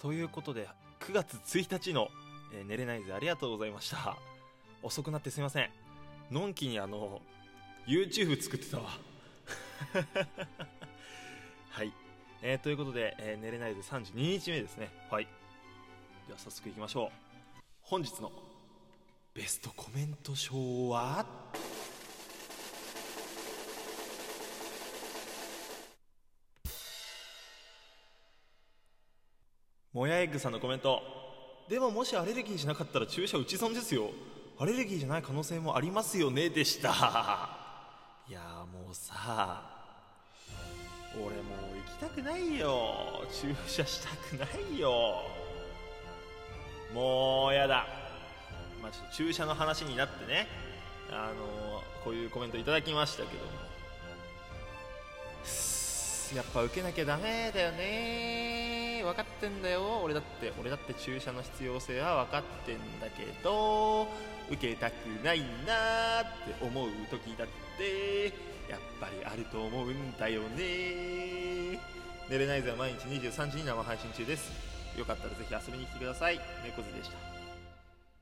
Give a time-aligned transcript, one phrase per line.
[0.00, 0.68] ということで
[1.00, 2.08] 9月1日の、
[2.54, 4.16] えー寝れないぜありがとうございました。
[4.82, 5.70] 遅くなってすいません。
[6.30, 7.20] のんきにあの
[7.86, 8.84] YouTube 作ってたわ。
[11.70, 11.92] はい、
[12.42, 14.90] えーということで、えー寝れないぜ32日目ですね。
[15.10, 15.28] はい。
[16.26, 17.10] では早速いきましょう。
[17.82, 18.32] 本日の
[19.34, 21.26] ベストコメント賞は？
[29.96, 31.00] もやエッグさんのコメント。
[31.70, 34.10] でももしアレルギーじゃなかったら注射打ち損ですよ。
[34.58, 36.90] アレルギーじゃない可能性もありますよねでした。
[38.28, 38.40] いや
[38.70, 39.62] もうさ
[41.14, 43.24] 俺もう行きたくないよ。
[43.32, 45.22] 注射したくないよ。
[46.92, 47.86] もうやだ。
[48.82, 50.46] まあちょっと注射の話になってね。
[51.10, 53.50] あのこういうコメントいただきましたけども。
[56.34, 58.55] やっぱ受けなきゃダメだよね。
[59.06, 60.00] 分かってんだよ。
[60.02, 64.08] 俺だって俺だって注射の必要性は分かってんだけど
[64.50, 68.26] 受けたくないなって思う時だって
[68.70, 71.78] やっぱりあると思うんだよね
[72.28, 74.50] 寝れないぜは毎日23時に生配信中です。
[74.98, 76.40] よかったらぜひ遊びに来てください。
[76.64, 77.45] 猫背でした。